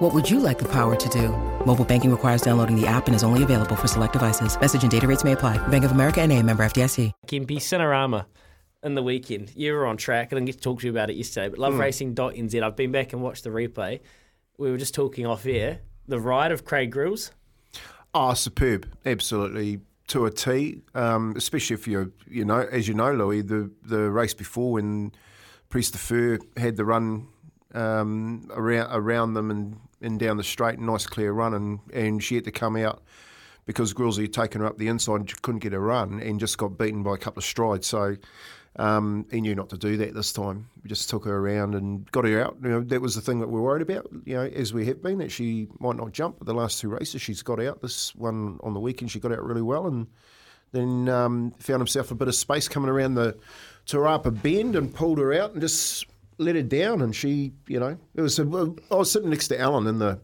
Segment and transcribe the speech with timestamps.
[0.00, 1.28] What would you like the power to do?
[1.66, 4.58] Mobile banking requires downloading the app and is only available for select devices.
[4.58, 5.58] Message and data rates may apply.
[5.68, 7.12] Bank of America and a member FDIC.
[7.26, 8.24] Kempy Sinarahma
[8.82, 9.52] in the weekend.
[9.54, 10.28] You were on track.
[10.28, 12.62] I didn't get to talk to you about it yesterday, but loveracing.nz.
[12.62, 14.00] I've been back and watched the replay.
[14.56, 15.80] We were just talking off air.
[16.08, 17.32] The ride of Craig Grylls.
[18.14, 18.88] Oh, superb!
[19.04, 20.80] Absolutely to a T.
[20.94, 25.12] Um, especially if you you know, as you know, Louis, the the race before when
[25.68, 27.28] Priest Fur had the run
[27.74, 32.34] um, around around them and, and down the straight, nice clear run, and, and she
[32.34, 33.02] had to come out
[33.66, 36.78] because Gryllsy had taken her up the inside couldn't get a run and just got
[36.78, 37.86] beaten by a couple of strides.
[37.86, 38.16] So
[38.76, 40.68] um, he knew not to do that this time.
[40.82, 42.56] We just took her around and got her out.
[42.62, 44.08] You know, that was the thing that we are worried about.
[44.24, 46.38] You know, as we have been, that she might not jump.
[46.38, 47.82] But the last two races, she's got out.
[47.82, 50.06] This one on the weekend, she got out really well, and
[50.72, 53.36] then um, found himself a bit of space coming around the
[53.86, 56.06] Te Rapa bend and pulled her out and just
[56.40, 57.02] let her down.
[57.02, 58.38] And she, you know, it was.
[58.38, 60.20] A, I was sitting next to Alan in the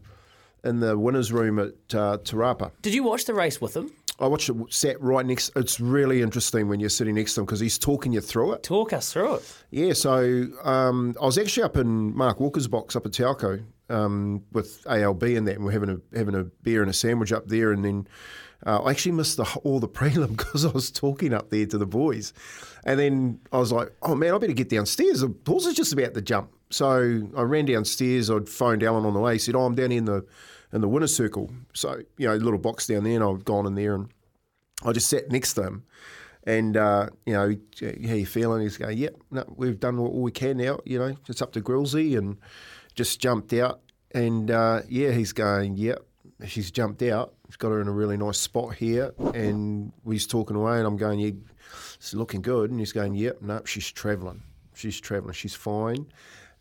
[0.63, 2.71] in the winners' room at uh, Te Rapa.
[2.81, 3.91] Did you watch the race with him?
[4.19, 5.51] I watched it sat right next.
[5.55, 8.63] It's really interesting when you're sitting next to him because he's talking you through it.
[8.63, 9.63] Talk us through it.
[9.69, 14.43] Yeah, so um, I was actually up in Mark Walker's box up at Tauco um,
[14.51, 17.47] with ALB and that, and we're having a having a beer and a sandwich up
[17.47, 18.07] there, and then
[18.65, 21.77] uh, I actually missed the, all the prelim because I was talking up there to
[21.77, 22.33] the boys,
[22.85, 25.21] and then I was like, "Oh man, I better get downstairs.
[25.21, 28.29] The horse is just about to jump." So I ran downstairs.
[28.29, 29.33] I'd phoned Alan on the way.
[29.33, 30.25] He said, "Oh, I'm down in the
[30.73, 33.75] in the winner's circle." So you know, little box down there, and I've gone in
[33.75, 34.09] there and
[34.83, 35.83] I just sat next to him.
[36.43, 38.61] And uh, you know, how you feeling?
[38.61, 40.79] He's going, "Yep, no, we've done all we can now.
[40.85, 42.37] You know, it's up to Gryllsy," and
[42.95, 43.81] just jumped out.
[44.11, 46.05] And uh, yeah, he's going, "Yep,
[46.47, 47.33] she's jumped out.
[47.47, 50.97] He's got her in a really nice spot here." And he's talking away, and I'm
[50.97, 51.31] going, "Yeah,
[51.95, 54.43] it's looking good." And he's going, "Yep, no, she's travelling.
[54.75, 55.33] She's travelling.
[55.33, 56.07] She's fine."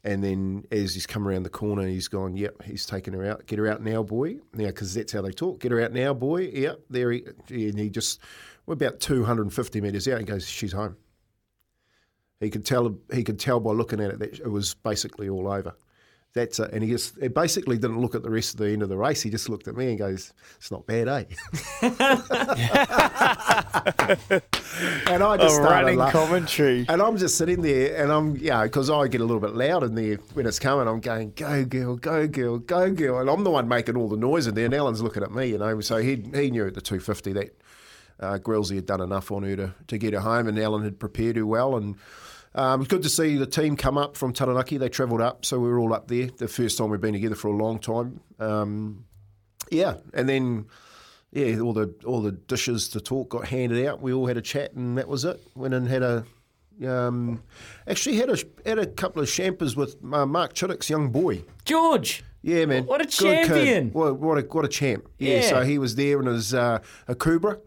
[0.07, 3.45] And then as he's come around the corner, he's gone, yep, he's taken her out.
[3.47, 4.39] Get her out now, boy.
[4.55, 5.59] Now, because that's how they talk.
[5.59, 6.43] Get her out now, boy.
[6.43, 8.21] Yep, there he, and he just,
[8.67, 10.21] we're about 250 metres out.
[10.21, 10.97] He goes, she's home.
[12.39, 15.49] He could tell, he could tell by looking at it that it was basically all
[15.49, 15.75] over.
[16.37, 16.71] That's it.
[16.75, 19.23] And he just basically didn't look at the rest of the end of the race.
[19.23, 21.25] He just looked at me and goes, "It's not bad, eh?"
[25.09, 26.21] and I just a started running laughing.
[26.21, 26.85] commentary.
[26.91, 29.83] And I'm just sitting there, and I'm, yeah, because I get a little bit loud
[29.83, 30.87] in there when it's coming.
[30.87, 34.19] I'm going, go girl, go girl, go girl, and I'm the one making all the
[34.19, 34.67] noise in there.
[34.67, 35.81] And Alan's looking at me, you know.
[35.81, 37.59] So he he knew at the 250 that
[38.21, 40.99] uh, Gryllsy had done enough on her to, to get her home, and Alan had
[40.99, 41.77] prepared her well.
[41.77, 41.97] And
[42.57, 44.79] um, it was good to see the team come up from Taranaki.
[44.79, 46.29] They travelled up, so we were all up there.
[46.37, 48.21] The first time we've been together for a long time.
[48.39, 49.05] Um,
[49.71, 50.67] yeah, and then
[51.33, 54.01] yeah, all the all the dishes to talk got handed out.
[54.01, 55.41] We all had a chat, and that was it.
[55.55, 56.25] Went and had a
[56.85, 57.43] um,
[57.87, 61.43] actually had a had a couple of champers with uh, Mark Chittick's young boy.
[61.65, 62.25] George.
[62.43, 62.87] Yeah, man.
[62.87, 63.91] What a champion.
[63.91, 65.09] What, what a what a champ.
[65.19, 65.49] Yeah, Yeah.
[65.51, 66.79] So he was there in his uh,
[67.09, 67.59] a Cobra.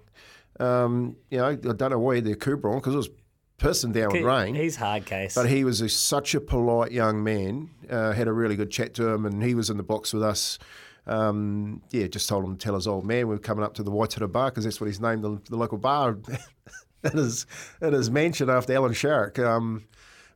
[0.60, 3.10] Um, you know, I don't know why he had the Cobra on because it was
[3.60, 4.56] pissing down with rain.
[4.56, 5.36] He's hard case.
[5.36, 7.70] But he was a, such a polite young man.
[7.90, 10.24] Uh, had a really good chat to him, and he was in the box with
[10.24, 10.58] us.
[11.06, 13.84] Um, yeah, just told him to tell his old man we are coming up to
[13.84, 16.18] the Waitara bar because that's what he's named the, the local bar
[17.04, 17.46] in his
[17.82, 19.40] in his mansion after Alan Sharrock.
[19.40, 19.86] Um,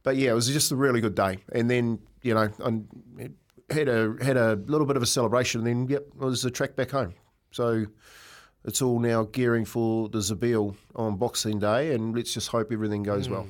[0.04, 1.40] but yeah, it was just a really good day.
[1.52, 5.62] And then you know, I had a had a little bit of a celebration.
[5.62, 7.14] And then yep, it was the track back home.
[7.52, 7.86] So
[8.66, 13.04] it's all now gearing for the Zabeel on Boxing Day, and let's just hope everything
[13.04, 13.48] goes well.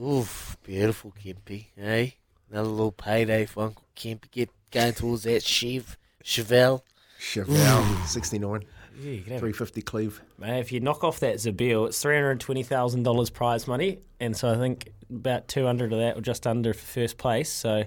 [0.00, 2.10] Oof, beautiful Kempy, eh?
[2.50, 4.30] Another little payday for Uncle Kempy.
[4.30, 6.82] Get going towards that Chev, Chevelle.
[7.18, 8.64] Chevelle, 69,
[9.00, 10.20] Yeah, you can have 350 cleave.
[10.38, 14.00] Man, if you knock off that Zabeel, it's three hundred twenty thousand dollars prize money,
[14.20, 17.50] and so I think about two hundred of that, or just under, for first place.
[17.50, 17.84] So,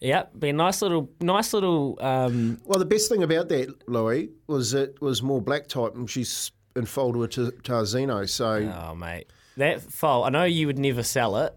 [0.00, 1.98] yeah, be a nice little, nice little.
[2.00, 6.08] Um, Well, the best thing about that, Louis, was it was more black type, and
[6.08, 8.28] she's enfolded with Tar- Tarzino.
[8.28, 10.24] So oh mate, that foal.
[10.24, 11.54] I know you would never sell it,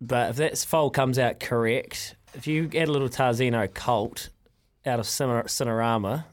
[0.00, 4.28] but if that foal comes out correct, if you add a little Tarzino colt
[4.86, 6.24] out of Ciner- Sinarahma,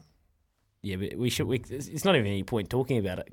[0.82, 1.46] yeah, but we should.
[1.46, 3.28] We, it's not even any point talking about it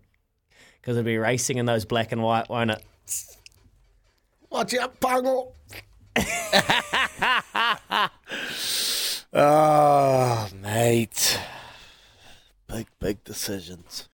[0.81, 2.83] because it'll be racing in those black and white, won't it?
[4.49, 5.53] watch out, Pungle.
[9.35, 11.39] Oh, mate.
[12.67, 14.07] Big, big decisions.